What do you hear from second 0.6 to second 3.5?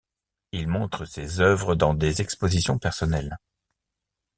montre ses œuvres dans des expositions personnelles.